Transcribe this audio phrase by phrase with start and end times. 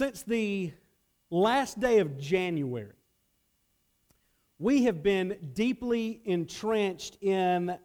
[0.00, 0.72] Since the
[1.28, 2.94] last day of January,
[4.58, 7.76] we have been deeply entrenched in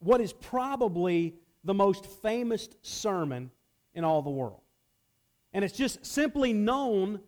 [0.00, 3.52] what is probably the most famous sermon
[3.94, 4.62] in all the world.
[5.52, 7.20] And it's just simply known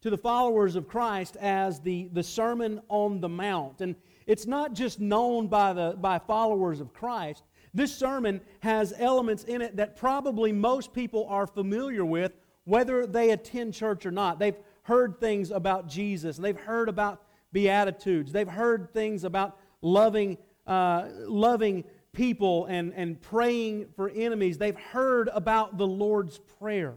[0.00, 3.82] to the followers of Christ as the, the Sermon on the Mount.
[3.82, 3.94] And
[4.26, 7.42] it's not just known by, the, by followers of Christ.
[7.74, 12.32] This sermon has elements in it that probably most people are familiar with
[12.64, 14.38] whether they attend church or not.
[14.38, 17.22] They've heard things about Jesus, and they've heard about
[17.52, 24.76] Beatitudes, they've heard things about loving, uh, loving people and, and praying for enemies, they've
[24.76, 26.94] heard about the Lord's Prayer.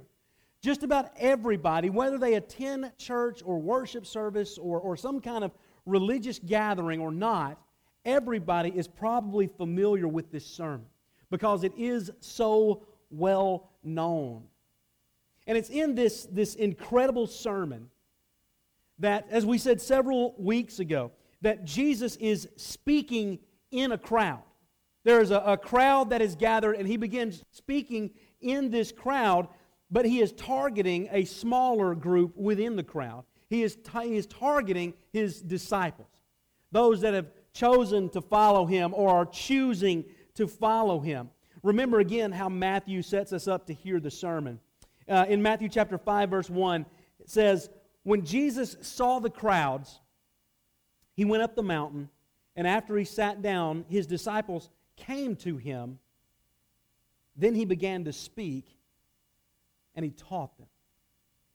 [0.62, 5.52] Just about everybody, whether they attend church or worship service or, or some kind of
[5.86, 7.60] religious gathering or not,
[8.06, 10.86] everybody is probably familiar with this sermon
[11.30, 14.44] because it is so well known.
[15.46, 17.90] And it's in this, this incredible sermon
[19.00, 23.40] that, as we said several weeks ago, that Jesus is speaking
[23.72, 24.44] in a crowd.
[25.04, 29.48] There is a, a crowd that is gathered, and he begins speaking in this crowd,
[29.92, 33.26] but he is targeting a smaller group within the crowd.
[33.50, 36.08] He is, he is targeting his disciples,
[36.72, 41.30] those that have chosen to follow him or are choosing to follow him.
[41.62, 44.60] Remember again how Matthew sets us up to hear the sermon.
[45.08, 46.86] Uh, in Matthew chapter 5, verse 1,
[47.20, 47.70] it says,
[48.04, 50.00] When Jesus saw the crowds,
[51.16, 52.10] he went up the mountain,
[52.56, 56.00] and after he sat down, his disciples came to him.
[57.36, 58.66] Then he began to speak,
[59.96, 60.68] and he taught them.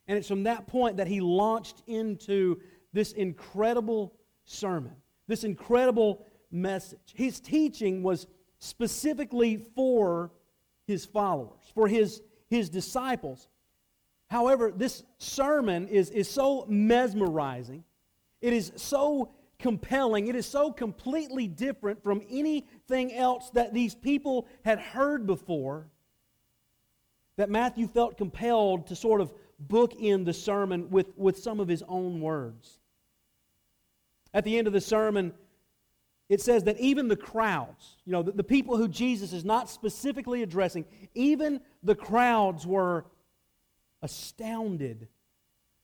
[0.06, 2.60] And it's from that point that he launched into
[2.92, 4.14] this incredible
[4.44, 7.12] sermon, this incredible message.
[7.14, 8.26] His teaching was
[8.58, 10.32] specifically for
[10.86, 13.48] his followers, for his his disciples.
[14.28, 17.84] However, this sermon is, is so mesmerizing,
[18.40, 24.46] it is so compelling, it is so completely different from anything else that these people
[24.64, 25.88] had heard before
[27.36, 31.68] that Matthew felt compelled to sort of book in the sermon with, with some of
[31.68, 32.78] his own words.
[34.34, 35.32] At the end of the sermon,
[36.28, 39.70] it says that even the crowds, you know, the, the, people who Jesus is not
[39.70, 40.84] specifically addressing,
[41.14, 43.06] even the crowds were
[44.02, 45.08] astounded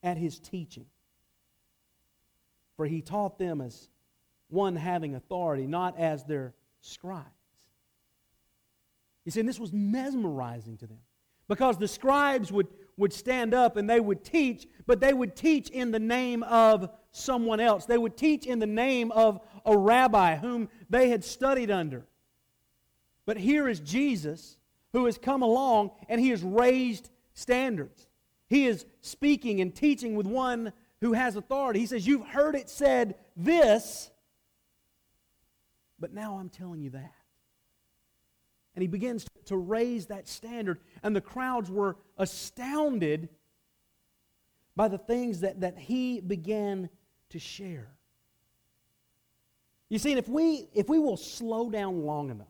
[0.02, 0.86] at his teaching.
[2.76, 3.88] For he taught them as
[4.48, 7.24] one having authority, not as their scribes.
[9.24, 10.98] You see, and this was mesmerizing to them
[11.48, 12.68] because the scribes would,
[12.98, 16.90] would stand up and they would teach, but they would teach in the name of
[17.14, 17.86] someone else.
[17.86, 22.04] They would teach in the name of a rabbi whom they had studied under.
[23.24, 24.58] But here is Jesus
[24.92, 28.08] who has come along and he has raised standards.
[28.48, 31.80] He is speaking and teaching with one who has authority.
[31.80, 34.10] He says, You've heard it said this,
[35.98, 37.14] but now I'm telling you that.
[38.74, 43.28] And he begins to raise that standard, and the crowds were astounded
[44.74, 46.88] by the things that, that he began
[47.34, 47.88] to share.
[49.88, 52.46] You see, if we, if we will slow down long enough,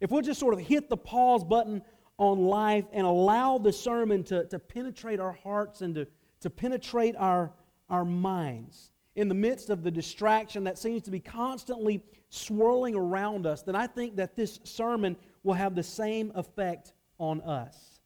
[0.00, 1.82] if we'll just sort of hit the pause button
[2.16, 6.06] on life and allow the sermon to, to penetrate our hearts and to,
[6.40, 7.52] to penetrate our,
[7.90, 13.46] our minds in the midst of the distraction that seems to be constantly swirling around
[13.46, 18.00] us, then I think that this sermon will have the same effect on us.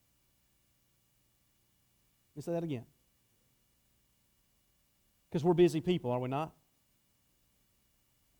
[2.34, 2.84] Let me say that again.
[5.34, 6.52] Because we're busy people, are we not?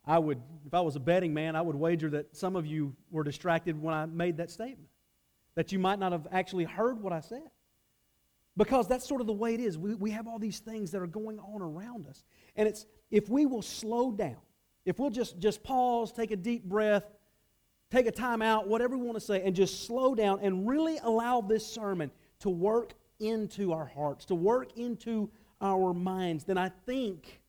[0.06, 2.94] I would, if I was a betting man, I would wager that some of you
[3.10, 4.88] were distracted when I made that statement.
[5.56, 7.50] That you might not have actually heard what I said.
[8.56, 9.76] Because that's sort of the way it is.
[9.76, 12.22] We, we have all these things that are going on around us.
[12.54, 14.36] And it's if we will slow down,
[14.84, 17.10] if we'll just, just pause, take a deep breath,
[17.90, 20.98] take a time out, whatever we want to say, and just slow down and really
[21.02, 25.28] allow this sermon to work into our hearts, to work into
[25.60, 27.40] our minds, then I think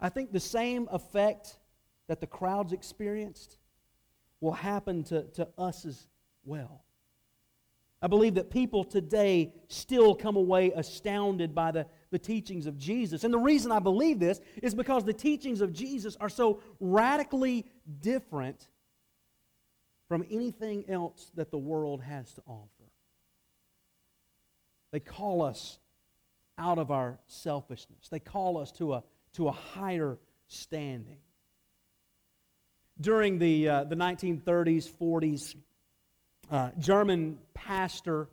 [0.00, 1.58] I think the same effect
[2.06, 3.58] that the crowds experienced
[4.40, 6.06] will happen to, to us as
[6.44, 6.84] well.
[8.00, 13.24] I believe that people today still come away astounded by the, the teachings of Jesus.
[13.24, 17.66] And the reason I believe this is because the teachings of Jesus are so radically
[18.00, 18.68] different
[20.06, 22.68] from anything else that the world has to offer.
[24.92, 25.80] They call us
[26.58, 29.02] out of our selfishness, they call us to a
[29.34, 30.18] to a higher
[30.48, 31.18] standing.
[33.00, 35.54] During the, uh, the 1930s, 40s,
[36.50, 38.28] uh, German pastor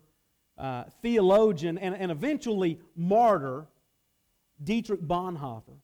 [0.58, 3.66] uh, theologian and, and eventually martyr,
[4.62, 5.76] Dietrich Bonhoeffer,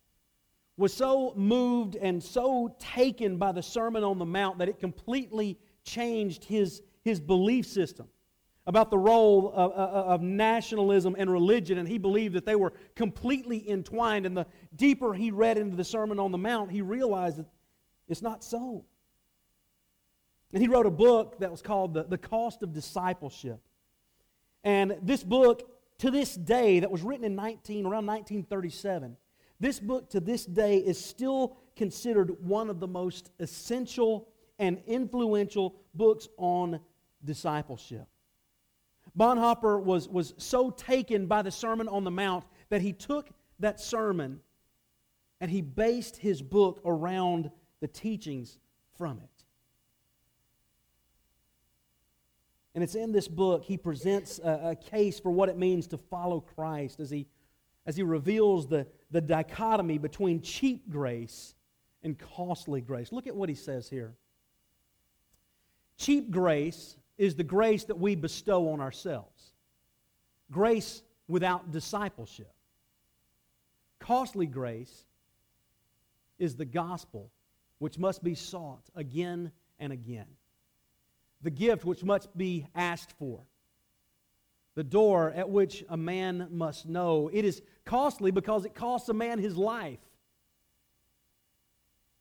[0.76, 5.58] was so moved and so taken by the Sermon on the Mount that it completely
[5.84, 8.08] changed his, his belief system
[8.66, 12.72] about the role of, of, of, nationalism and religion, and he believed that they were
[12.94, 14.24] completely entwined.
[14.24, 17.46] And the deeper he read into the Sermon on the Mount, he realized that
[18.08, 18.84] it's not so.
[20.52, 23.60] And he wrote a book that was called The, the Cost of Discipleship.
[24.62, 25.68] And this book,
[25.98, 29.16] to this day, that was written in 19, around 1937,
[29.58, 35.74] this book to this day is still considered one of the most essential and influential
[35.94, 36.80] books on
[37.24, 38.06] discipleship.
[39.18, 43.28] Bonhoeffer was, was so taken by the Sermon on the Mount that he took
[43.58, 44.40] that sermon
[45.40, 47.50] and he based his book around
[47.80, 48.58] the teachings
[48.96, 49.44] from it.
[52.74, 55.98] And it's in this book he presents a, a, case for what it means to
[55.98, 57.26] follow Christ as he,
[57.84, 61.54] as he reveals the, the dichotomy between cheap grace
[62.02, 63.12] and costly grace.
[63.12, 64.14] Look at what he says here.
[65.98, 69.52] Cheap grace is the grace that we bestow on ourselves,
[70.50, 72.52] grace without discipleship.
[74.00, 75.04] Costly grace
[76.40, 77.30] is the gospel
[77.78, 80.26] which must be sought again and again
[81.42, 83.40] the gift which must be asked for,
[84.74, 87.30] the door at which a man must know.
[87.32, 90.00] It is costly because it costs a man his life.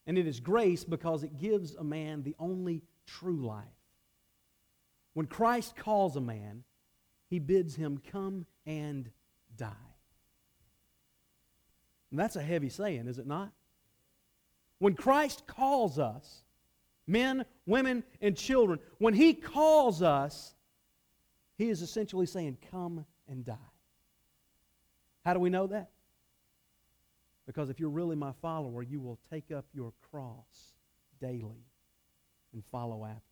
[0.06, 3.66] And it is grace because it gives a man the only true life.
[5.14, 6.64] When Christ calls a man,
[7.30, 9.10] he bids him come and
[9.56, 9.72] die.
[12.12, 13.52] And that's a heavy saying, is it not?
[14.82, 16.44] When Christ calls us,
[17.06, 20.56] men, women, and children, when He calls us,
[21.58, 23.56] He is essentially saying, Come and die.
[25.24, 25.92] How do we know that?
[27.46, 30.74] Because if you're really my follower, you will take up your cross
[31.20, 31.68] daily
[32.52, 33.31] and follow after.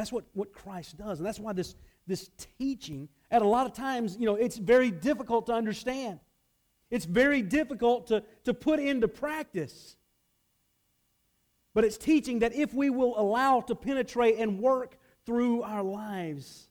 [0.00, 1.18] That's what, what Christ does.
[1.18, 1.74] And that's why this,
[2.06, 6.20] this teaching, at a lot of times, you know, it's very difficult to understand.
[6.90, 9.96] It's very difficult to, to put into practice.
[11.74, 16.70] But it's teaching that if we will allow to penetrate and work through our lives,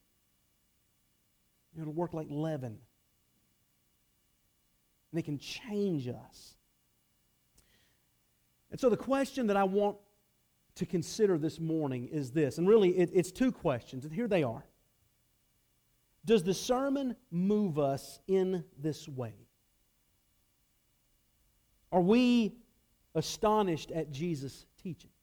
[1.79, 2.79] it'll work like leaven.
[5.11, 6.55] And it can change us.
[8.71, 9.97] And so the question that I want
[10.79, 14.43] to consider this morning is this, and really it, it's two questions, and here they
[14.43, 14.65] are.
[16.25, 19.33] Does the sermon move us in this way?
[21.91, 22.53] Are we
[23.13, 25.13] astonished at Jesus' teachings?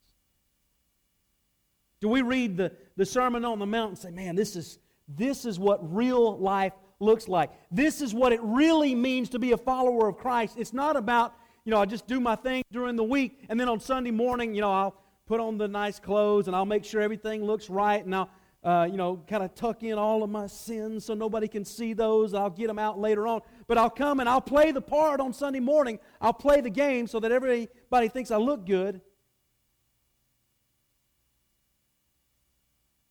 [2.01, 5.47] Do we read the, the Sermon on the Mount and say, man, this is, this
[5.47, 7.51] is what real life looks like?
[7.71, 10.57] This is what it really means to be a follower of Christ.
[10.59, 11.35] It's not about,
[11.65, 14.55] you know, I just do my thing during the week, and then on Sunday morning,
[14.55, 18.05] you know, I'll put on the nice clothes and I'll make sure everything looks right,
[18.05, 18.31] and I'll,
[18.65, 21.93] uh, you know, kind of tuck in all of my sins so nobody can see
[21.93, 22.35] those.
[22.35, 23.43] I'll get them out later on.
[23.67, 25.99] But I'll come and I'll play the part on Sunday morning.
[26.21, 29.01] I'll play the game so that everybody thinks I look good.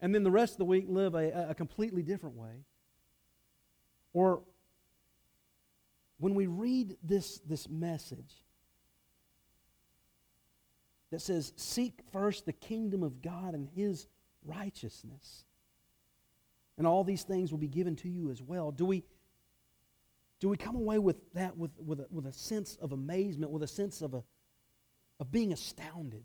[0.06, 2.64] and then the rest of the week live a, a completely different way.
[4.14, 4.44] Or
[6.20, 8.36] when we read this, this message
[11.12, 14.08] that says, Seek first the kingdom of God and his
[14.46, 15.46] righteousness,
[16.78, 18.72] and all these things will be given to you as well.
[18.72, 19.04] Do we,
[20.40, 23.64] do we come away with that with, with, a, with a sense of amazement, with
[23.64, 24.24] a sense of, a,
[25.20, 26.24] of being astounded?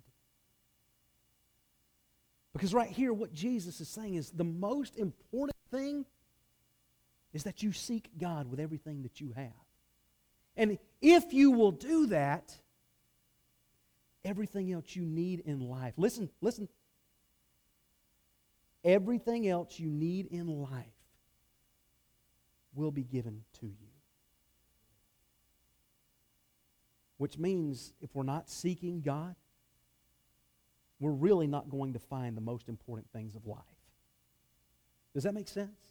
[2.52, 6.04] Because right here, what Jesus is saying is the most important thing
[7.32, 9.52] is that you seek God with everything that you have.
[10.56, 12.59] And if you will do that,
[14.24, 16.68] everything else you need in life, listen, listen,
[18.84, 20.86] everything else you need in life
[22.74, 23.88] will be given to you.
[27.18, 29.34] Which means if we're not seeking God,
[30.98, 33.58] we're really not going to find the most important things of life.
[35.14, 35.90] Does that make sense?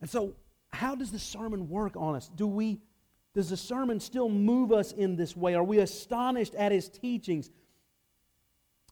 [0.00, 0.34] And so,
[0.72, 2.28] how does the sermon work on us?
[2.28, 2.80] Do we
[3.38, 5.54] does the sermon still move us in this way?
[5.54, 7.52] Are we astonished at his teachings?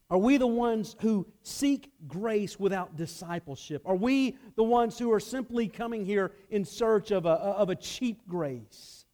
[0.09, 3.81] Are we the ones who seek grace without discipleship?
[3.83, 7.75] Are we the ones who are simply coming here in search of a, of a
[7.75, 9.05] cheap grace?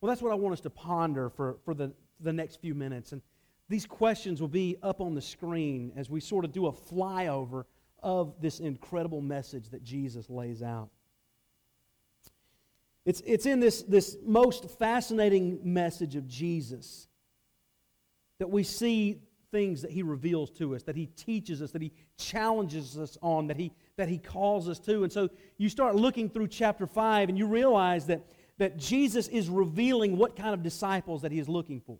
[0.00, 3.10] Well, that's what I want us to ponder for, for the, the next few minutes.
[3.10, 3.20] And
[3.68, 7.64] these questions will be up on the screen as we sort of do a flyover
[8.00, 10.88] of this incredible message that Jesus lays out.
[13.04, 17.08] It's, it's in this, this most fascinating message of Jesus
[18.38, 21.92] that we see things that he reveals to us, that he teaches us, that he
[22.16, 25.04] challenges us on, that he, that he calls us to.
[25.04, 25.28] And so
[25.58, 28.24] you start looking through chapter 5 and you realize that,
[28.58, 31.98] that Jesus is revealing what kind of disciples that he is looking for.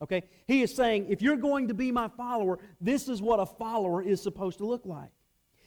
[0.00, 0.22] Okay?
[0.46, 4.02] He is saying, if you're going to be my follower, this is what a follower
[4.02, 5.10] is supposed to look like.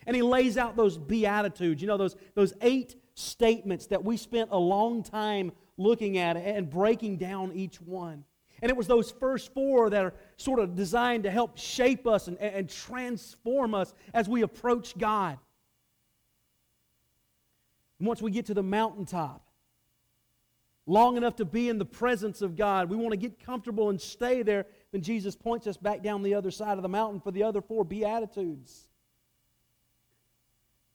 [0.07, 4.49] And he lays out those beatitudes, you know, those, those eight statements that we spent
[4.51, 8.23] a long time looking at and breaking down each one.
[8.61, 12.27] And it was those first four that are sort of designed to help shape us
[12.27, 15.37] and, and transform us as we approach God.
[17.99, 19.45] And once we get to the mountaintop,
[20.85, 23.99] long enough to be in the presence of God, we want to get comfortable and
[23.99, 27.31] stay there, then Jesus points us back down the other side of the mountain for
[27.31, 28.87] the other four Beatitudes.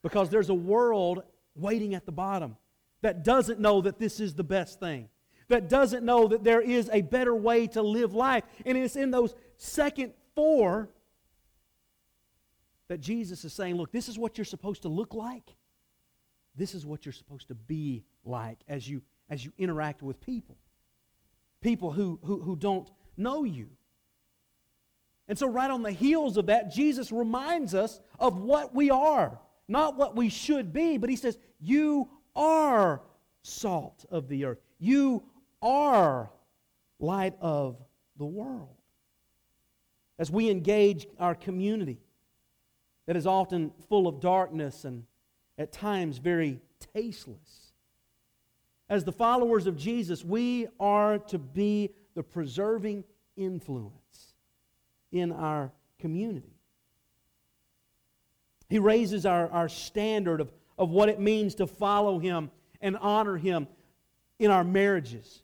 [0.02, 1.22] Because there's a world
[1.54, 2.56] waiting at the bottom
[3.02, 5.08] that doesn't know that this is the best thing,
[5.48, 8.44] that doesn't know that there is a better way to live life.
[8.64, 10.90] And it's in those second four
[12.88, 15.54] that Jesus is saying, look, this is what you're supposed to look like.
[16.56, 20.56] This is what you're supposed to be like as you, as you interact with people.
[21.60, 23.68] People who, who, who don't know you.
[25.28, 29.38] And so, right on the heels of that, Jesus reminds us of what we are
[29.70, 33.00] not what we should be, but he says, You are
[33.42, 34.58] salt of the earth.
[34.78, 35.22] You
[35.62, 36.30] are
[36.98, 37.76] light of
[38.18, 38.76] the world.
[40.18, 41.98] As we engage our community
[43.06, 45.04] that is often full of darkness and
[45.56, 46.60] at times very
[46.92, 47.72] tasteless,
[48.88, 53.04] as the followers of Jesus, we are to be the preserving
[53.36, 54.34] influence
[55.12, 56.59] in our community.
[58.70, 63.36] He raises our, our standard of, of what it means to follow Him and honor
[63.36, 63.66] Him
[64.38, 65.42] in our marriages.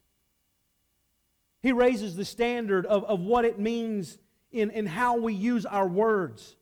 [1.60, 4.16] He raises the standard of, of what it means
[4.52, 6.54] in, in how we use our words.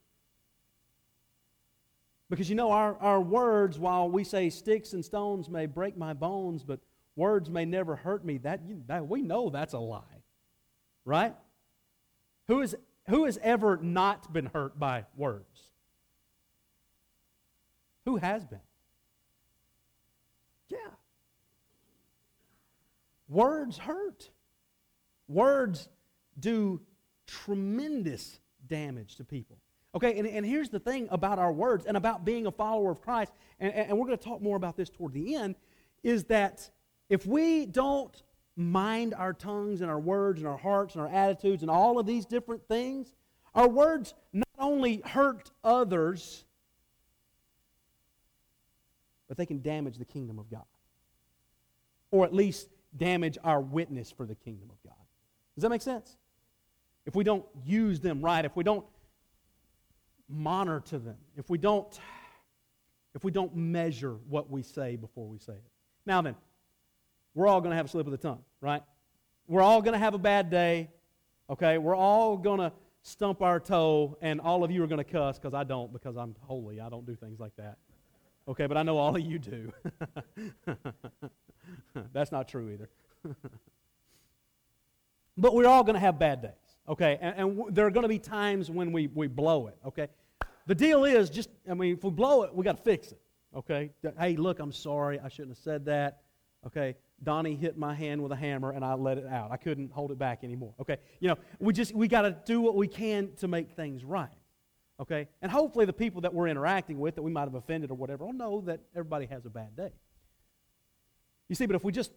[2.31, 6.15] Because you know, our, our words, while we say sticks and stones may break my
[6.15, 6.81] bones, but
[7.15, 10.01] words may never hurt me, that, that we know that's a lie.
[11.05, 11.35] Right?
[12.49, 12.75] Who, is,
[13.11, 15.74] who has ever not been hurt by words?
[18.05, 18.61] Who has been?
[20.69, 20.79] Yeah.
[23.29, 24.31] Words hurt.
[25.29, 25.89] Words
[26.39, 26.81] do
[27.27, 29.59] tremendous damage to people.
[29.95, 33.01] Okay, and, and here's the thing about our words and about being a follower of
[33.01, 35.55] Christ, and, and we're going to talk more about this toward the end,
[36.03, 36.69] is that
[37.09, 38.23] if we don't
[38.57, 42.07] mind our tongues and our words and our hearts and our attitudes and all of
[42.07, 43.13] these different things,
[43.55, 46.45] our words not only hurt others,
[49.29, 50.65] but they can damage the kingdom of God.
[52.11, 54.97] Or at least damage our witness for the kingdom of God.
[55.55, 56.17] Does that make sense?
[57.07, 58.85] If we don't use them right, if we don't
[60.29, 61.99] monitor them, if we don't
[63.15, 65.71] if we don't measure what we say before we say it.
[66.05, 66.35] Now then,
[67.35, 68.83] we're all going to have a slip of the tongue, right?
[69.47, 70.91] We're all going to have a bad day,
[71.49, 71.79] okay?
[71.79, 75.39] We're all going to stump our toe, and all of you are going to cuss
[75.39, 76.81] because I don't, because I'm holy.
[76.81, 77.79] I don't do things like that.
[78.47, 79.73] Okay, but I know all of you do.
[82.13, 82.91] That's not true either.
[85.37, 86.51] but we're all going to have bad days,
[86.89, 87.19] okay?
[87.21, 90.09] And, and w- there are going to be times when we, we blow it, okay?
[90.67, 93.21] The deal is just, I mean, if we blow it, we got to fix it,
[93.57, 93.91] okay?
[94.19, 95.19] Hey, look, I'm sorry.
[95.21, 96.21] I shouldn't have said that,
[96.67, 96.97] okay?
[97.23, 99.53] Donnie hit my hand with a hammer and I let it out.
[99.53, 100.99] I couldn't hold it back anymore, okay?
[101.21, 104.29] You know, we just, we got to do what we can to make things right.
[105.01, 105.29] Okay?
[105.43, 108.25] And hopefully the people that we're interacting with that we might have offended or whatever
[108.25, 109.91] will know that everybody has a bad day.
[111.49, 112.13] You see, but if we just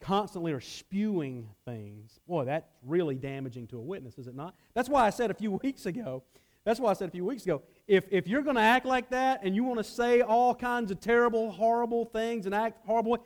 [0.00, 4.54] constantly are spewing things, boy, that's really damaging to a witness, is it not?
[4.74, 6.22] That's why I said a few weeks ago,
[6.64, 9.10] that's why I said a few weeks ago, if, if you're going to act like
[9.10, 13.18] that and you want to say all kinds of terrible, horrible things and act horrible,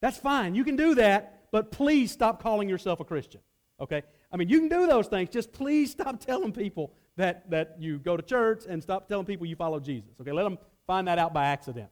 [0.00, 0.54] that's fine.
[0.54, 3.40] You can do that, but please stop calling yourself a Christian.
[3.80, 4.02] Okay?
[4.32, 5.28] I mean, you can do those things.
[5.28, 9.44] Just please stop telling people that, that you go to church and stop telling people
[9.44, 10.10] you follow Jesus.
[10.20, 10.56] Okay, let them
[10.86, 11.90] find that out by accident.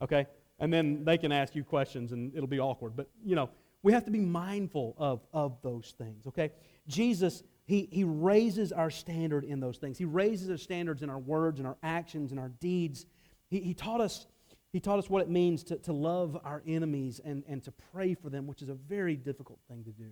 [0.00, 0.26] Okay,
[0.60, 2.96] and then they can ask you questions and it'll be awkward.
[2.96, 3.50] But, you know,
[3.82, 6.26] we have to be mindful of, of those things.
[6.28, 6.52] Okay,
[6.86, 9.98] Jesus, he, he raises our standard in those things.
[9.98, 13.04] He raises our standards in our words and our actions and our deeds.
[13.50, 14.26] He, he taught us.
[14.70, 18.12] He taught us what it means to, to love our enemies and, and to pray
[18.12, 20.10] for them, which is a very difficult thing to do.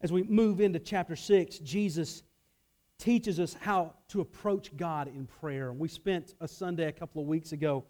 [0.00, 2.22] as we move into chapter 6, Jesus
[2.98, 5.72] teaches us how to approach God in prayer.
[5.72, 7.84] We spent a Sunday a couple of weeks ago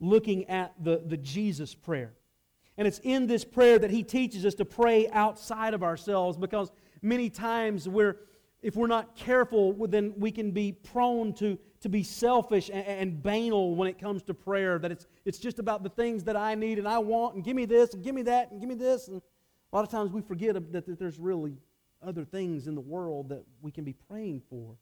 [0.00, 2.12] looking at the, the Jesus prayer.
[2.76, 6.70] And it's in this prayer that he teaches us to pray outside of ourselves because
[7.02, 8.16] many times we're,
[8.62, 13.22] if we're not careful, then we can be prone to, to be selfish and, and
[13.22, 14.78] banal when it comes to prayer.
[14.78, 17.56] That it's, it's just about the things that I need and I want, and give
[17.56, 19.08] me this, and give me that, and give me this.
[19.08, 19.20] And
[19.72, 21.58] a lot of times we forget that, that there's really
[22.02, 24.76] other things in the world that we can be praying for.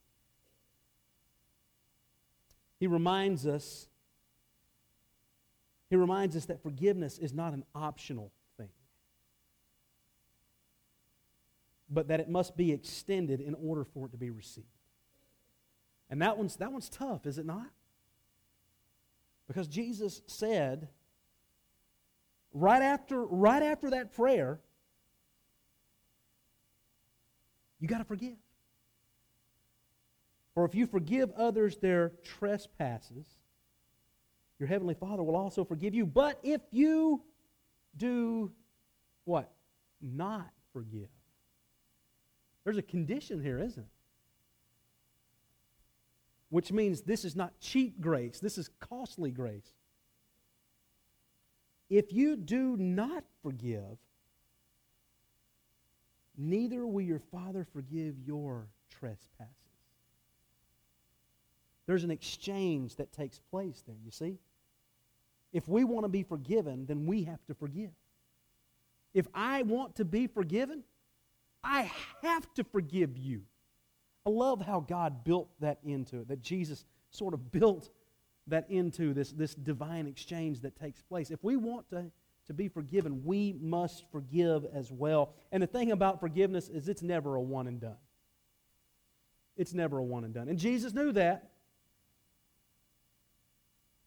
[2.79, 3.89] He reminds us
[5.89, 8.71] he reminds us that forgiveness is not an optional thing,
[11.89, 14.67] but that it must be extended in order for it to be received.
[16.11, 17.69] And that one's, that one's tough, is it not?
[19.47, 20.89] Because Jesus said,
[22.53, 24.59] right after, right after that prayer,
[27.81, 28.37] you got to forgive.
[30.55, 33.27] For if you forgive others their trespasses,
[34.59, 36.07] your heavenly Father will also forgive you.
[36.07, 37.23] But if you
[37.97, 38.51] do
[39.25, 39.53] what?
[40.01, 41.09] Not forgive.
[42.65, 43.89] There's a condition here, isn't it?
[46.49, 49.73] Which means this is not cheap grace, this is costly grace.
[51.91, 53.99] If you do not forgive,
[56.37, 59.53] neither will your Father forgive your trespasses.
[61.87, 64.39] There's an exchange that takes place there, you see?
[65.53, 67.91] If we want to be forgiven, then we have to forgive.
[69.15, 70.83] If I want to be forgiven,
[71.63, 71.91] I
[72.23, 73.43] have to forgive you.
[74.27, 77.91] I love how God built that into it, that Jesus sort of built
[78.49, 81.31] that into this, this divine exchange that takes place.
[81.31, 82.11] If we want to,
[82.47, 85.35] to be forgiven, we must forgive as well.
[85.53, 87.97] And the thing about forgiveness is it's never a one and done.
[89.57, 90.49] It's never a one and done.
[90.49, 91.51] And Jesus knew that.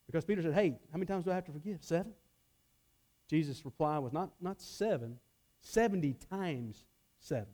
[0.05, 1.83] Because Peter said, Hey, how many times do I have to forgive?
[1.83, 2.13] Seven?
[3.29, 5.19] Jesus' reply was not, not seven,
[5.61, 6.85] 70 times
[7.19, 7.47] seven.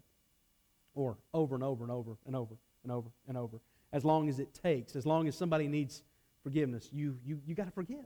[0.93, 3.57] Or over and over and over and over and over and over.
[3.91, 6.03] As long as it takes, as long as somebody needs
[6.43, 8.05] forgiveness, you, you, you got to forgive.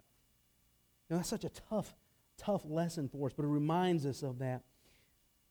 [1.09, 1.95] Now, that's such a tough,
[2.39, 4.61] tough lesson for us, but it reminds us of that.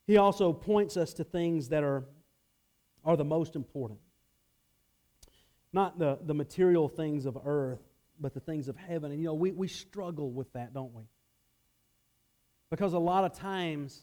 [0.06, 2.04] He also points us to things that are,
[3.04, 4.00] are the most important.
[5.72, 7.82] Not the, the material things of earth,
[8.18, 9.12] but the things of heaven.
[9.12, 11.04] And you know, we, we struggle with that, don't we?
[12.70, 14.02] Because a lot of times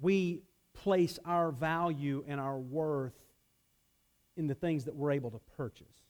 [0.00, 0.42] we
[0.74, 3.14] place our value and our worth
[4.36, 6.03] in the things that we're able to purchase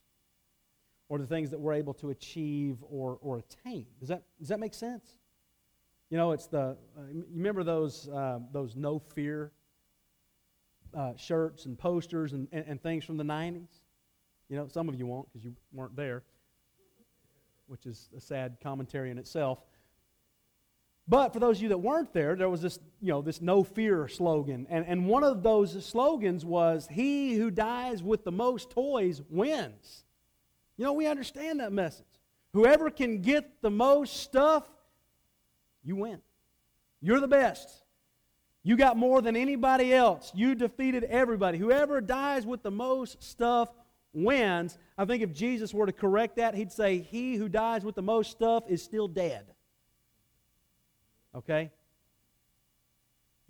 [1.08, 3.86] or the things that we're able to achieve or, or attain.
[4.00, 5.16] Does that, does that make sense?
[6.10, 9.52] You know, it's the, uh, you remember those, uh, those no fear
[10.96, 13.68] uh, shirts and posters and, and, and things from the 90s?
[14.48, 16.22] You know, some of you won't because you weren't there,
[17.66, 19.58] which is a sad commentary in itself.
[21.06, 23.62] But for those of you that weren't there, there was this, you know, this no
[23.62, 24.66] fear slogan.
[24.70, 30.04] And, and one of those slogans was, He who dies with the most toys wins.
[30.76, 32.06] You know, we understand that message.
[32.52, 34.64] Whoever can get the most stuff,
[35.82, 36.20] you win.
[37.00, 37.68] You're the best.
[38.62, 40.32] You got more than anybody else.
[40.34, 41.58] You defeated everybody.
[41.58, 43.68] Whoever dies with the most stuff
[44.14, 44.78] wins.
[44.96, 48.02] I think if Jesus were to correct that, he'd say, He who dies with the
[48.02, 49.44] most stuff is still dead.
[51.34, 51.70] Okay?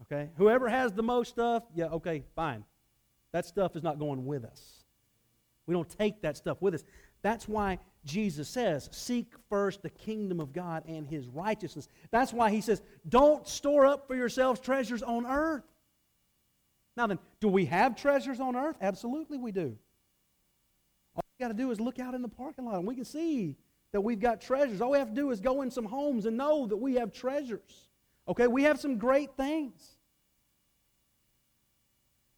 [0.03, 0.31] Okay?
[0.37, 2.65] Whoever has the most stuff, yeah, okay, fine.
[3.33, 4.85] That stuff is not going with us.
[5.67, 6.85] We don't take that stuff with us.
[7.25, 11.89] That's why Jesus says, Seek first the kingdom of God and his righteousness.
[12.11, 15.65] That's why he says, Don't store up for yourselves treasures on earth.
[16.99, 18.77] Now then, do we have treasures on earth?
[18.79, 19.75] Absolutely we do
[21.17, 23.07] All we got to do is look out in the parking lot and we can
[23.07, 23.57] see
[23.93, 24.83] that we've got treasures.
[24.83, 27.11] All we have to do is go in some homes and know that we have
[27.11, 27.89] treasures.
[28.29, 29.97] Okay, we have some great things.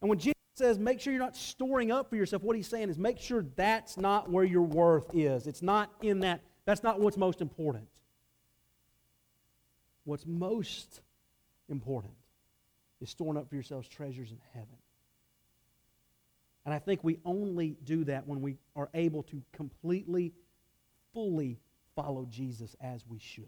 [0.00, 2.88] And when Jesus says make sure you're not storing up for yourself, what he's saying
[2.88, 5.46] is make sure that's not where your worth is.
[5.46, 6.40] It's not in that.
[6.64, 7.88] That's not what's most important.
[10.04, 11.00] What's most
[11.68, 12.14] important
[13.00, 14.76] is storing up for yourselves treasures in heaven.
[16.64, 20.32] And I think we only do that when we are able to completely,
[21.12, 21.60] fully
[21.94, 23.46] follow Jesus as we should.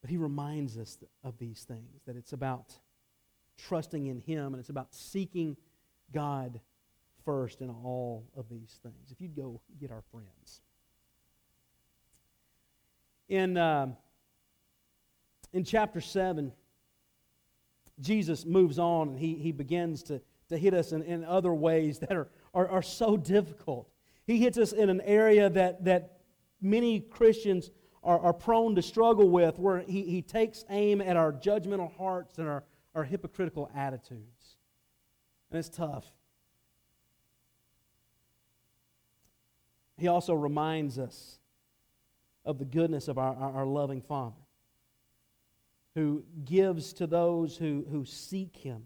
[0.00, 2.78] But he reminds us of these things that it's about
[3.68, 5.56] trusting in him and it's about seeking
[6.12, 6.60] God
[7.24, 9.10] first in all of these things.
[9.10, 10.62] If you'd go get our friends.
[13.28, 13.88] In, uh,
[15.52, 16.52] in chapter 7,
[18.00, 21.98] Jesus moves on and he, he begins to, to hit us in, in other ways
[22.00, 23.88] that are, are, are so difficult.
[24.26, 26.20] He hits us in an area that, that
[26.60, 27.70] many Christians
[28.02, 32.38] are, are prone to struggle with, where he, he takes aim at our judgmental hearts
[32.38, 34.56] and our, our hypocritical attitudes.
[35.50, 36.06] And it's tough.
[39.96, 41.38] He also reminds us
[42.44, 44.36] of the goodness of our, our, our loving Father
[45.94, 48.84] who gives to those who, who seek him.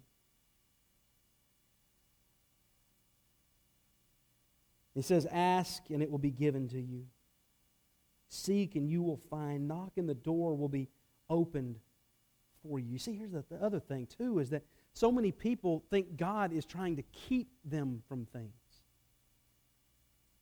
[4.94, 7.04] He says, Ask and it will be given to you.
[8.28, 9.68] Seek and you will find.
[9.68, 10.88] Knock and the door will be
[11.28, 11.78] opened
[12.66, 12.92] for you.
[12.92, 16.52] You see, here's the, the other thing, too, is that so many people think God
[16.52, 18.52] is trying to keep them from things.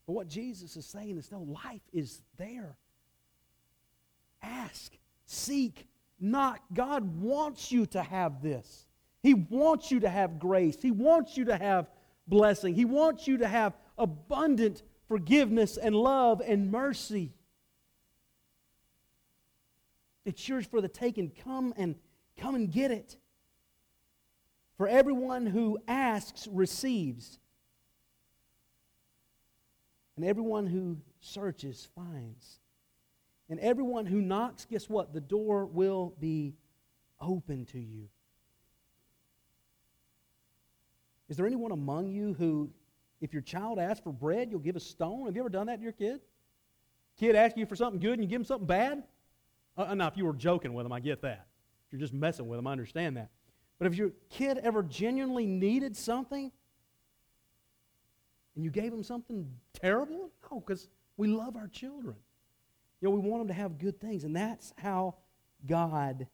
[0.06, 2.76] But what Jesus is saying is no, life is there.
[4.42, 4.92] Ask,
[5.26, 5.86] seek,
[6.20, 6.60] knock.
[6.72, 8.86] God wants you to have this.
[9.22, 10.76] He wants you to have grace.
[10.82, 11.86] He wants you to have
[12.26, 12.74] blessing.
[12.74, 17.32] He wants you to have abundant forgiveness and love and mercy.
[20.24, 21.30] It's yours for the taking.
[21.44, 21.94] Come and
[22.38, 23.16] come and get it.
[24.76, 27.38] For everyone who asks receives.
[30.16, 32.58] And everyone who searches finds.
[33.48, 35.12] And everyone who knocks, guess what?
[35.12, 36.54] The door will be
[37.20, 38.08] open to you.
[41.28, 42.70] Is there anyone among you who,
[43.20, 45.26] if your child asks for bread, you'll give a stone?
[45.26, 46.20] Have you ever done that to your kid?
[47.18, 49.02] Kid asks you for something good and you give him something bad?
[49.76, 51.46] Uh, now, if you were joking with him, I get that.
[51.92, 52.66] You're just messing with them.
[52.66, 53.30] I understand that.
[53.78, 56.50] But if your kid ever genuinely needed something
[58.54, 62.16] and you gave him something terrible, no, because we love our children.
[63.00, 65.16] You know, we want them to have good things, and that's how
[65.66, 66.26] God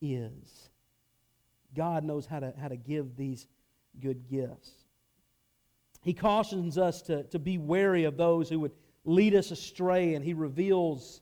[0.00, 0.70] is.
[1.74, 3.46] God knows how to, how to give these
[4.00, 4.70] good gifts.
[6.02, 8.72] He cautions us to, to be wary of those who would
[9.04, 11.20] lead us astray, and he reveals,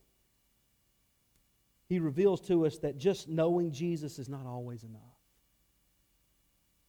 [1.92, 5.02] he reveals to us that just knowing Jesus is not always enough.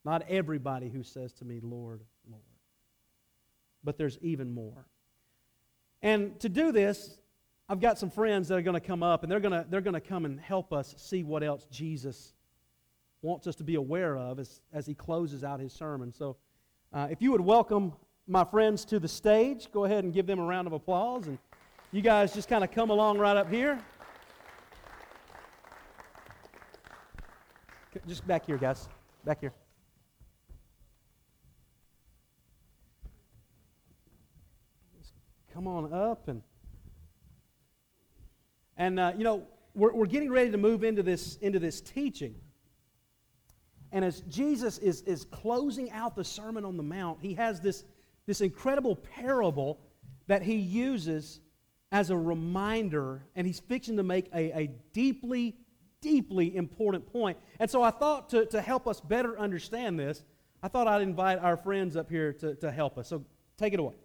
[0.06, 2.42] Not everybody who says to me, Lord, Lord.
[3.84, 4.88] But there's even more.
[6.02, 7.18] And to do this,
[7.68, 9.82] I've got some friends that are going to come up, and they're going to, they're
[9.82, 12.34] going to come and help us see what else Jesus
[13.22, 16.14] wants us to be aware of as, as he closes out his sermon.
[16.14, 16.38] So
[16.94, 17.92] uh, if you would welcome
[18.26, 21.28] my friends to the stage, go ahead and give them a round of applause.
[21.28, 21.38] And
[21.92, 23.82] you guys just kind of come along right up here.
[28.06, 28.90] Just back here, guys.
[29.24, 29.54] Back here.
[35.00, 35.14] Just
[35.54, 36.42] come on up and
[38.76, 42.36] and uh, you know we're, we're getting ready to move into this into this teaching
[43.92, 47.86] and as jesus is is closing out the sermon on the mount he has this
[48.26, 49.80] this incredible parable
[50.28, 51.40] that he uses
[51.92, 55.56] as a reminder and he's fixing to make a, a deeply
[56.04, 57.38] deeply important point.
[57.60, 60.24] And so i thought to, to help us better understand this
[60.62, 63.08] i thought i'd invite our friends up here to, to help us.
[63.08, 63.24] So
[63.58, 63.96] take it away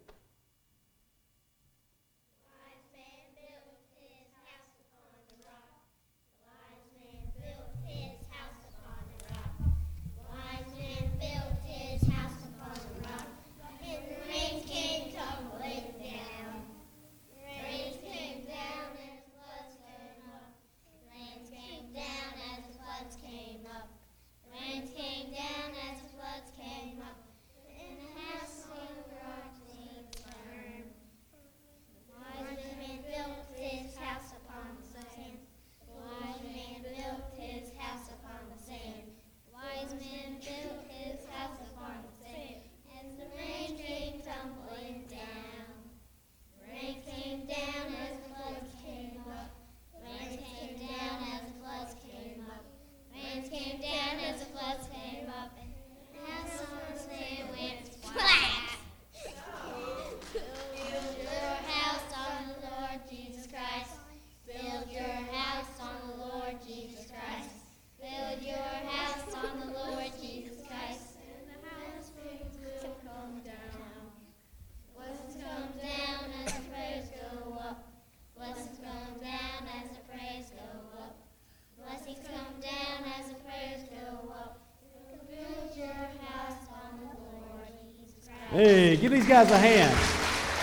[88.95, 89.95] Give these guys a hand.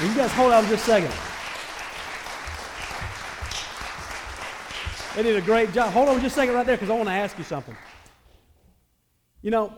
[0.03, 1.13] You guys hold on just a second.
[5.17, 5.93] They did a great job.
[5.93, 7.77] Hold on just a second right there because I want to ask you something.
[9.43, 9.73] You know,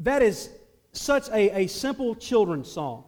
[0.00, 0.50] that is
[0.92, 3.04] such a, a simple children's song.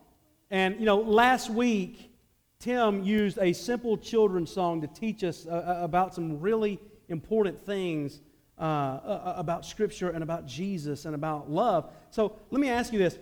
[0.51, 2.13] And, you know, last week,
[2.59, 7.65] Tim used a simple children's song to teach us uh, uh about some really important
[7.65, 8.21] things
[8.59, 11.93] uh, uh, uh, about Scripture and about Jesus and about love.
[12.11, 13.17] So let me ask you this.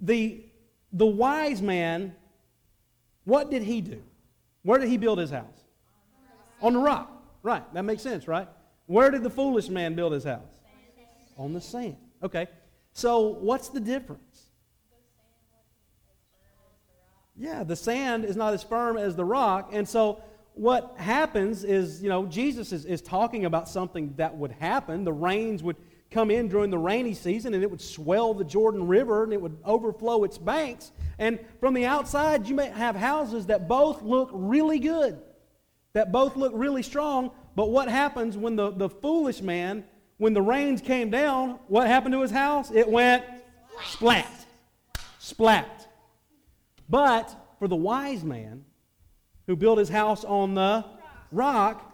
[0.00, 0.44] The,
[0.92, 2.14] the wise man,
[3.24, 4.02] what did he do?
[4.62, 5.64] Where did he build his house?
[6.60, 7.12] On the rock.
[7.42, 7.62] Right.
[7.74, 8.48] That makes sense, right?
[8.86, 10.60] Where did the foolish man build his house?
[11.36, 11.96] On the sand.
[12.22, 12.48] Okay.
[12.92, 14.46] So what's the difference?
[17.36, 19.70] Yeah, the sand is not as firm as the rock.
[19.72, 20.22] And so
[20.54, 25.04] what happens is, you know, Jesus is, is talking about something that would happen.
[25.04, 25.76] The rains would
[26.16, 29.40] come in during the rainy season and it would swell the Jordan River and it
[29.40, 30.90] would overflow its banks.
[31.18, 35.20] And from the outside, you may have houses that both look really good,
[35.92, 37.32] that both look really strong.
[37.54, 39.84] But what happens when the, the foolish man,
[40.16, 42.70] when the rains came down, what happened to his house?
[42.70, 43.22] It went
[43.84, 44.46] splat.
[45.18, 45.86] Splat.
[46.88, 48.64] But for the wise man,
[49.46, 50.82] who built his house on the
[51.30, 51.85] rock,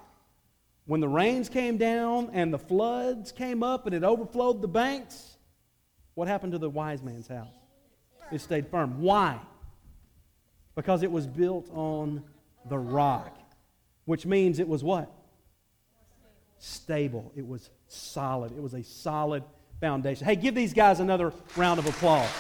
[0.87, 5.37] when the rains came down and the floods came up and it overflowed the banks,
[6.15, 7.55] what happened to the wise man's house?
[8.31, 9.01] It stayed firm.
[9.01, 9.39] Why?
[10.75, 12.25] Because it was built on
[12.69, 13.37] the rock,
[14.05, 15.11] which means it was what?
[16.59, 17.33] Stable.
[17.37, 18.53] It was solid.
[18.53, 19.45] It was a solid
[19.81, 20.27] foundation.
[20.27, 22.31] Hey, give these guys another round of applause.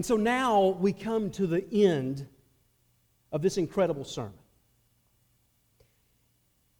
[0.00, 2.26] And so now we come to the end
[3.32, 4.32] of this incredible sermon.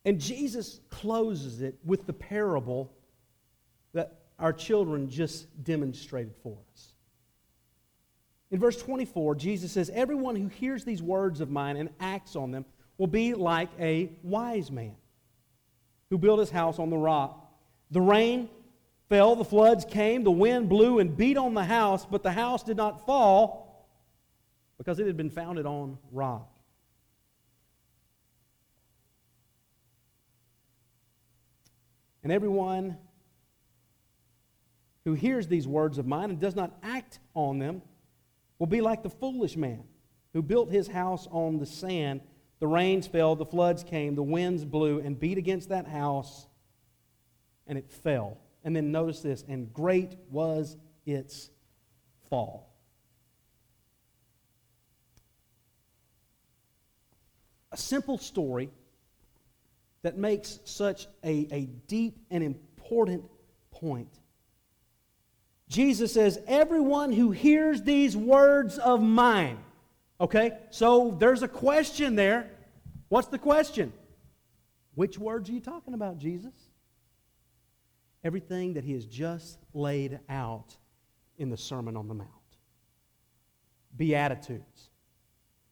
[0.07, 2.91] And Jesus closes it with the parable
[3.93, 6.93] that our children just demonstrated for us.
[8.51, 12.51] In verse 24, Jesus says, Everyone who hears these words of mine and acts on
[12.51, 12.65] them
[12.97, 14.97] will be like a wise man
[16.09, 17.53] who built his house on the rock.
[17.91, 18.49] The rain
[19.11, 22.63] fell, the floods came, the wind blew and beat on the house, but the house
[22.63, 23.89] did not fall
[24.79, 26.49] because it had been founded on rock.
[32.23, 32.97] And everyone
[35.05, 37.83] who hears these words of mine and does not act on them
[38.61, 39.83] will be like the foolish man
[40.35, 42.21] who built his house on the sand.
[42.61, 46.47] The rains fell, the floods came, the winds blew and beat against that house,
[47.67, 48.39] and it fell.
[48.65, 51.51] And then notice this, and great was its
[52.29, 52.69] fall.
[57.73, 58.71] A simple story
[60.03, 63.25] that makes such a, a deep and important
[63.71, 64.19] point.
[65.69, 69.59] Jesus says, Everyone who hears these words of mine.
[70.21, 72.51] Okay, so there's a question there.
[73.09, 73.93] What's the question?
[74.95, 76.53] Which words are you talking about, Jesus?
[78.25, 80.77] Everything that he has just laid out
[81.39, 82.29] in the Sermon on the Mount
[83.97, 84.91] Beatitudes,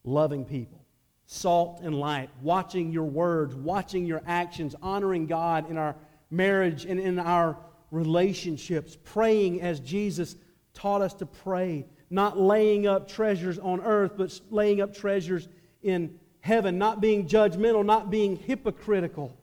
[0.04, 0.84] loving people,
[1.26, 5.94] salt and light, watching your words, watching your actions, honoring God in our
[6.30, 7.56] marriage and in our
[7.90, 10.36] relationships, praying as Jesus
[10.74, 15.48] taught us to pray, not laying up treasures on earth, but laying up treasures
[15.82, 19.37] in heaven, not being judgmental, not being hypocritical.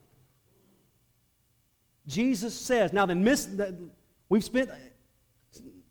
[2.08, 3.50] Jesus says, now then, miss,
[4.30, 4.70] we've spent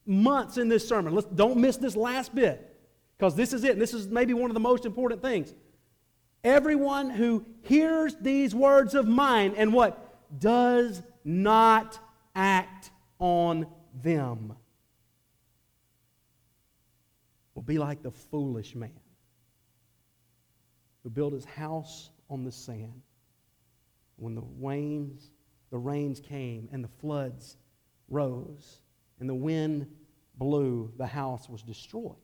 [0.07, 1.15] months in this sermon.
[1.15, 2.77] Let's, don't miss this last bit
[3.19, 3.79] because this is it.
[3.79, 5.55] This is maybe one of the most important things.
[6.45, 10.01] Everyone who hears these words of mine and what?
[10.39, 11.99] Does not
[12.35, 13.67] act on
[14.03, 14.55] them
[17.55, 18.91] will be like the foolish man
[21.03, 23.03] who built his house on the sand.
[24.17, 25.31] When the waves
[25.75, 27.57] the rains came and the floods
[28.09, 28.79] rose
[29.19, 29.89] and the wind
[30.37, 32.15] blew, the house was destroyed.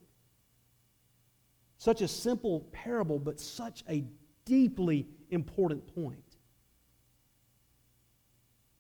[1.77, 4.05] Such a simple parable, but such a
[4.45, 6.37] deeply important point.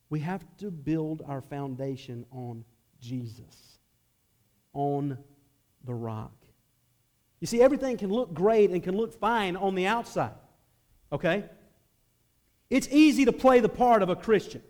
[0.09, 2.65] We have to build our foundation on
[3.01, 3.81] Jesus,
[4.73, 5.19] on
[5.83, 6.47] the rock.
[7.41, 10.39] You see, everything can look great and can look fine on the outside,
[11.11, 11.47] okay?
[12.71, 14.63] It's easy to play the part of a Christian.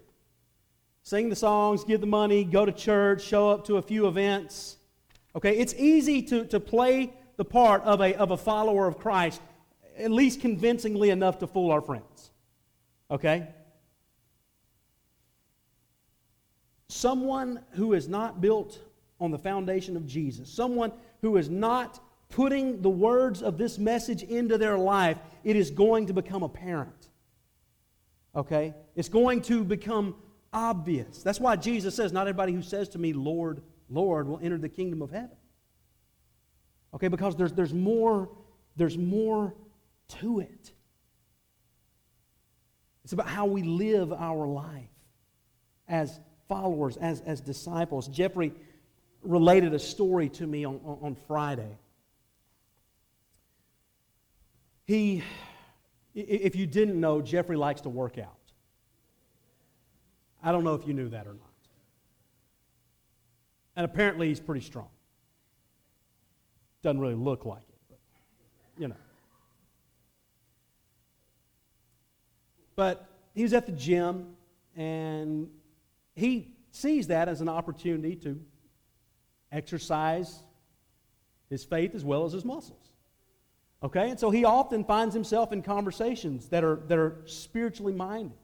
[1.02, 4.76] Sing the songs, give the money, go to church, show up to a few events.
[5.36, 9.40] Okay, it's easy to, to play the part of a, of a follower of Christ,
[9.98, 12.30] at least convincingly enough to fool our friends.
[13.10, 13.48] Okay?
[16.90, 18.78] someone who is not built
[19.20, 24.22] on the foundation of Jesus, someone who is not putting the words of this message
[24.22, 26.99] into their life, it is going to become apparent.
[28.34, 28.74] Okay?
[28.94, 30.14] It's going to become
[30.52, 31.22] obvious.
[31.22, 34.68] That's why Jesus says, Not everybody who says to me, Lord, Lord, will enter the
[34.68, 35.36] kingdom of heaven.
[36.94, 38.30] Okay, because there's, there's more,
[38.76, 39.54] there's more
[40.20, 40.72] to it.
[43.04, 44.88] It's about how we live our life
[45.88, 48.08] as followers, as, as disciples.
[48.08, 48.52] Jeffrey
[49.22, 51.78] related a story to me on, on, on Friday.
[54.86, 55.22] He,
[56.14, 58.36] if you didn't know, Jeffrey likes to work out.
[60.42, 61.50] I don't know if you knew that or not.
[63.76, 64.88] And apparently he's pretty strong.
[66.82, 67.98] Doesn't really look like it, but
[68.78, 68.96] you know.
[72.74, 74.34] But he was at the gym
[74.76, 75.50] and
[76.14, 78.40] he sees that as an opportunity to
[79.52, 80.42] exercise
[81.50, 82.89] his faith as well as his muscles.
[83.82, 84.10] Okay?
[84.10, 88.36] And so he often finds himself in conversations that are, that are spiritually minded.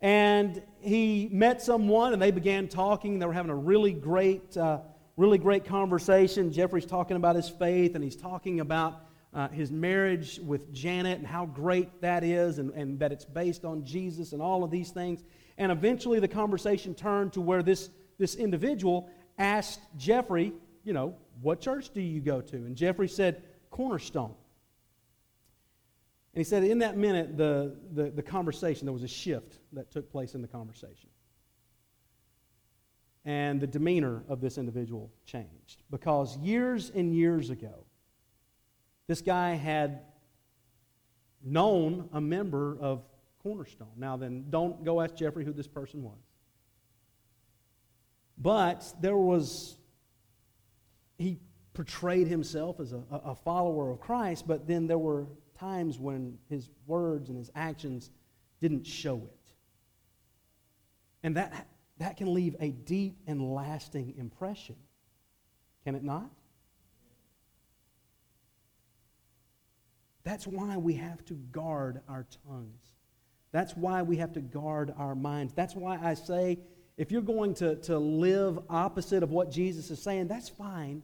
[0.00, 3.18] And he met someone and they began talking.
[3.18, 4.78] They were having a really great, uh,
[5.16, 6.52] really great conversation.
[6.52, 9.02] Jeffrey's talking about his faith and he's talking about
[9.34, 13.64] uh, his marriage with Janet and how great that is and, and that it's based
[13.64, 15.22] on Jesus and all of these things.
[15.58, 20.52] And eventually the conversation turned to where this, this individual asked Jeffrey,
[20.84, 22.56] you know, what church do you go to?
[22.56, 24.34] And Jeffrey said, Cornerstone.
[26.32, 29.90] And he said, in that minute, the, the, the conversation, there was a shift that
[29.90, 31.10] took place in the conversation.
[33.24, 35.82] And the demeanor of this individual changed.
[35.90, 37.84] Because years and years ago,
[39.08, 40.02] this guy had
[41.42, 43.02] known a member of
[43.42, 43.88] Cornerstone.
[43.96, 46.18] Now, then, don't go ask Jeffrey who this person was.
[48.38, 49.76] But there was,
[51.18, 51.40] he
[51.74, 55.26] portrayed himself as a, a follower of Christ, but then there were
[55.60, 58.10] times when his words and his actions
[58.60, 59.52] didn't show it.
[61.22, 61.68] And that,
[61.98, 64.76] that can leave a deep and lasting impression.
[65.84, 66.30] Can it not?
[70.24, 72.94] That's why we have to guard our tongues.
[73.52, 75.52] That's why we have to guard our minds.
[75.54, 76.58] That's why I say
[76.96, 81.02] if you're going to, to live opposite of what Jesus is saying, that's fine.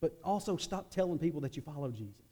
[0.00, 2.27] But also stop telling people that you follow Jesus.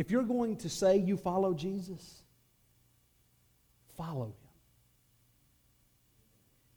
[0.00, 2.22] If you're going to say you follow Jesus,
[3.98, 4.48] follow him.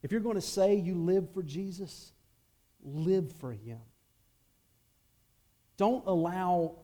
[0.01, 2.11] If you're going to say you live for Jesus,
[2.83, 3.79] live for him.
[5.77, 6.79] Don't allow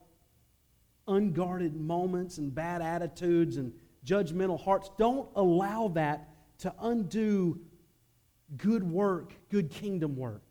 [1.09, 3.73] unguarded moments and bad attitudes and
[4.05, 4.89] judgmental hearts.
[4.97, 7.59] Don't allow that to undo
[8.55, 10.43] good work, good kingdom work.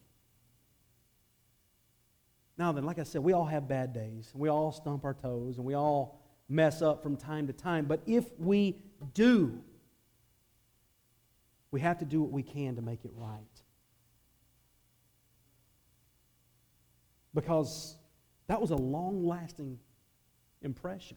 [2.58, 5.14] Now, then, like I said, we all have bad days, and we all stump our
[5.14, 7.86] toes, and we all mess up from time to time.
[7.86, 8.76] But if we
[9.14, 9.62] do,
[11.70, 13.38] we have to do what we can to make it right.
[17.32, 17.96] Because
[18.48, 19.78] that was a long lasting
[20.62, 21.16] impression.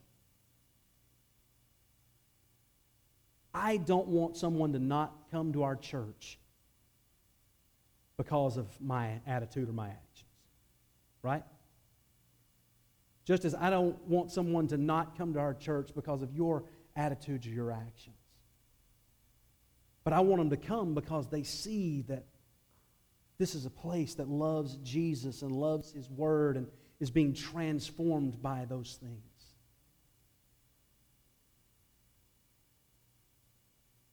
[3.53, 6.37] I don't want someone to not come to our church
[8.17, 10.10] because of my attitude or my actions.
[11.23, 11.43] Right?
[13.25, 16.63] Just as I don't want someone to not come to our church because of your
[16.95, 18.15] attitudes or your actions.
[20.03, 22.25] But I want them to come because they see that
[23.37, 26.67] this is a place that loves Jesus and loves His Word and
[26.99, 29.21] is being transformed by those things.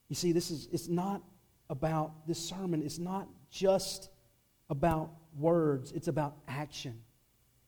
[0.09, 1.23] You see, this is it's not
[1.69, 4.09] about this sermon, it's not just
[4.71, 7.01] about words, it's about action.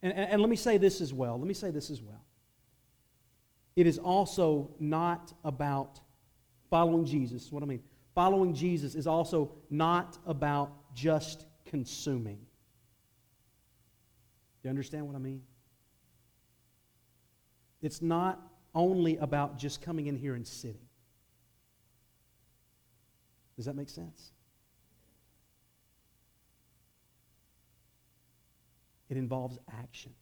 [0.02, 1.38] And, and, and let me say this as well.
[1.38, 2.24] Let me say this as well.
[3.76, 6.00] It is also not about
[6.70, 7.50] following Jesus.
[7.50, 7.82] What I mean,
[8.14, 12.38] following Jesus is also not about just consuming.
[14.62, 15.42] Do you understand what I mean?
[17.82, 18.40] It's not
[18.74, 20.86] only about just coming in here and sitting.
[23.56, 24.32] Does that make sense?
[29.10, 30.12] It involves action.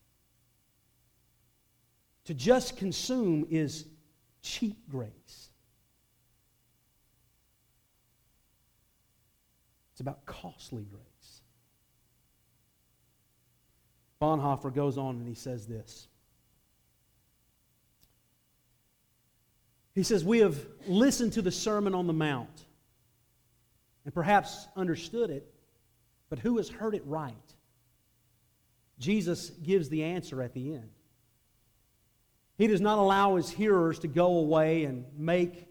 [2.25, 3.87] To just consume is
[4.43, 5.51] cheap grace.
[9.93, 11.43] It's about costly grace.
[14.21, 16.09] Bonhoeffer goes on and he says this.
[19.95, 22.65] He says, We have listened to the Sermon on the Mount
[24.05, 25.53] and perhaps understood it,
[26.31, 27.35] but who has heard it right?
[28.99, 30.91] Jesus gives the answer at the end.
[32.57, 35.69] He does not allow his hearers to go away and make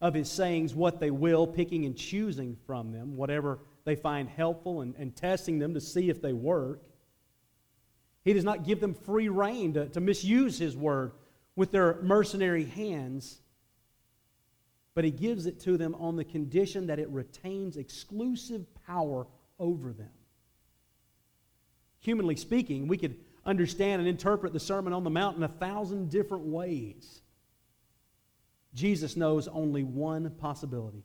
[0.00, 4.80] of his sayings what they will, picking and choosing from them whatever they find helpful
[4.80, 6.82] and, and testing them to see if they work.
[8.24, 11.12] He does not give them free rein to, to misuse his word
[11.56, 13.40] with their mercenary hands,
[14.94, 19.26] but he gives it to them on the condition that it retains exclusive power
[19.58, 20.10] over them.
[22.00, 26.10] Humanly speaking, we could understand and interpret the Sermon on the Mount in a thousand
[26.10, 27.20] different ways.
[28.74, 31.04] Jesus knows only one possibility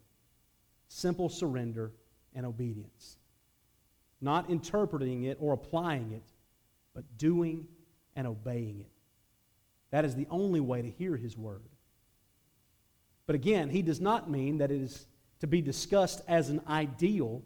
[0.88, 1.92] simple surrender
[2.34, 3.18] and obedience.
[4.22, 6.24] Not interpreting it or applying it,
[6.94, 7.68] but doing
[8.16, 8.92] and obeying it.
[9.92, 11.64] That is the only way to hear his word.
[13.26, 15.06] But again, he does not mean that it is
[15.40, 17.42] to be discussed as an ideal.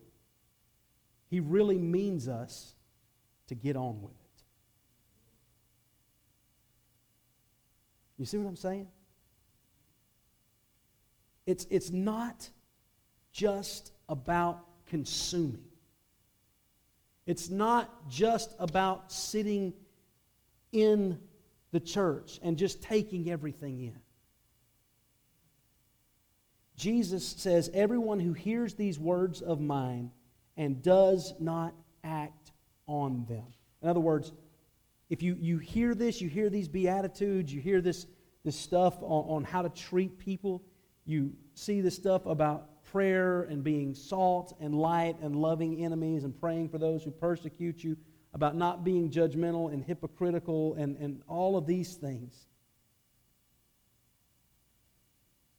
[1.30, 2.76] He really means us
[3.50, 4.44] to get on with it.
[8.18, 8.88] You see what I'm saying?
[11.46, 12.50] It's, it's not
[13.32, 15.64] just about consuming.
[17.26, 19.74] It's not just about sitting
[20.72, 21.20] in
[21.72, 24.00] the church and just taking everything in.
[26.76, 30.12] Jesus says, Everyone who hears these words of mine
[30.56, 31.74] and does not
[32.04, 32.49] act
[32.90, 33.46] on them.
[33.82, 34.34] In other words,
[35.10, 38.08] if you, you hear this, you hear these Beatitudes, you hear this,
[38.44, 40.64] this stuff on, on how to treat people,
[41.06, 46.40] you see this stuff about prayer and being salt and light and loving enemies and
[46.40, 47.96] praying for those who persecute you,
[48.34, 52.48] about not being judgmental and hypocritical and, and all of these things.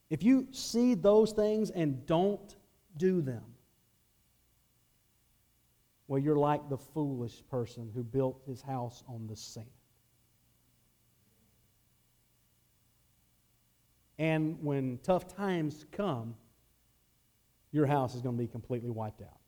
[0.09, 2.57] If you see those things and don't
[2.97, 3.43] do them,
[6.11, 9.69] well, you're like the foolish person who built his house on the sand.
[14.19, 16.35] And when tough times come,
[17.71, 19.39] your house is going to be completely wiped out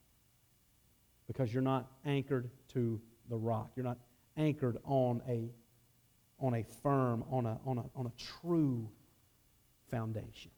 [1.26, 3.72] because you're not anchored to the rock.
[3.74, 3.98] You're not
[4.36, 5.50] anchored on a,
[6.38, 8.88] on a firm, on a, on, a, on a true
[9.90, 10.52] foundation.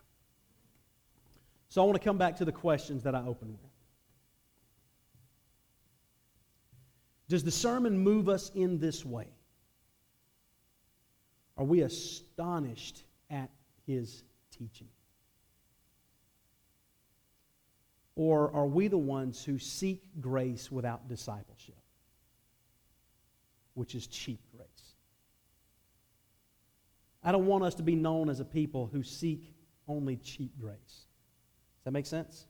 [1.70, 3.73] So I want to come back to the questions that I opened with.
[7.28, 9.28] Does the sermon move us in this way?
[11.56, 13.50] Are we astonished at
[13.86, 14.88] his teaching?
[18.16, 21.80] Or are we the ones who seek grace without discipleship,
[23.74, 24.68] which is cheap grace?
[27.22, 29.54] I don't want us to be known as a people who seek
[29.88, 30.76] only cheap grace.
[30.76, 32.46] Does that make sense?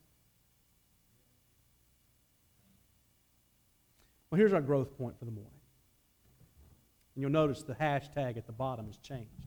[4.35, 5.61] Well, here's our growth point for the morning.
[7.15, 9.47] And you'll notice the hashtag at the bottom has changed.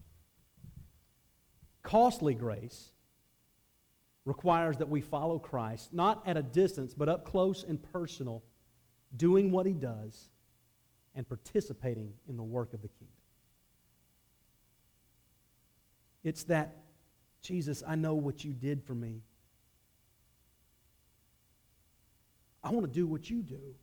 [1.83, 2.91] Costly grace
[4.23, 8.45] requires that we follow Christ, not at a distance, but up close and personal,
[9.17, 10.29] doing what he does
[11.15, 13.09] and participating in the work of the kingdom.
[16.23, 16.77] It's that,
[17.41, 19.19] Jesus, I know what you did for me.
[22.63, 23.75] I want to do what you do.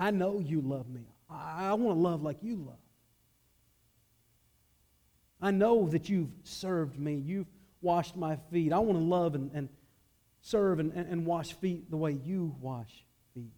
[0.00, 1.02] I know you love me.
[1.28, 2.78] I, want to love like you love.
[5.42, 7.16] I know that you've served me.
[7.16, 7.46] You've
[7.82, 8.72] washed my feet.
[8.72, 9.68] I want to love and, and
[10.40, 13.52] serve and, and, and wash feet the way you wash feet.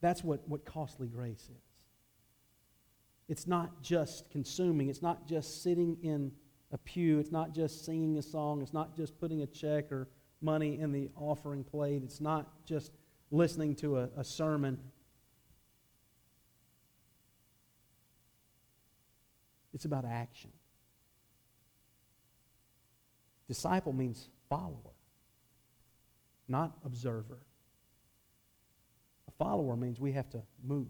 [0.00, 1.62] That's what, what costly grace is.
[3.28, 6.32] It's not just consuming, it's not just sitting in
[6.74, 10.08] a pew, it's not just singing a song, it's not just putting a check or
[10.40, 12.90] money in the offering plate, it's not just
[13.30, 14.78] listening to a, a sermon.
[19.72, 20.50] It's about action.
[23.46, 24.94] Disciple means follower,
[26.48, 27.38] not observer.
[29.28, 30.88] A follower means we have to move.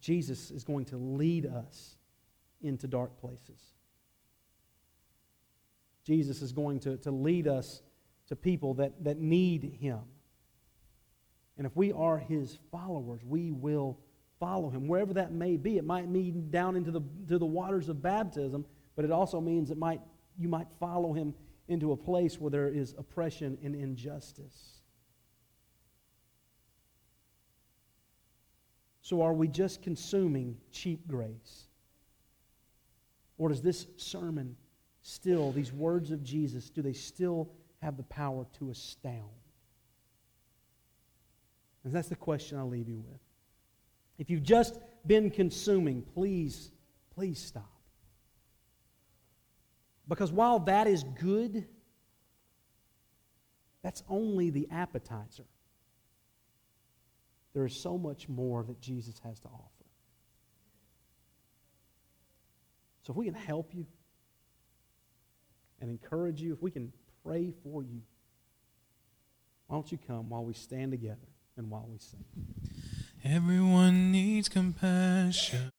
[0.00, 1.96] Jesus is going to lead us
[2.62, 3.60] into dark places.
[6.04, 7.82] Jesus is going to, to lead us
[8.28, 10.00] to people that, that need him.
[11.58, 13.98] And if we are his followers, we will
[14.40, 15.78] follow him, wherever that may be.
[15.78, 18.64] It might mean down into the, to the waters of baptism,
[18.96, 20.00] but it also means it might,
[20.36, 21.34] you might follow him
[21.68, 24.80] into a place where there is oppression and injustice.
[29.02, 31.64] So are we just consuming cheap grace?
[33.38, 34.56] Or does this sermon
[35.02, 37.50] still, these words of Jesus, do they still
[37.82, 39.30] have the power to astound?
[41.84, 43.20] And that's the question I leave you with.
[44.18, 46.70] If you've just been consuming, please,
[47.14, 47.68] please stop.
[50.08, 51.66] Because while that is good,
[53.82, 55.44] that's only the appetizer.
[57.54, 59.68] There is so much more that Jesus has to offer.
[63.02, 63.86] So if we can help you
[65.82, 66.92] and encourage you, if we can
[67.24, 68.00] pray for you,
[69.66, 71.18] why don't you come while we stand together
[71.56, 72.24] and while we sing?
[73.24, 75.71] Everyone needs compassion.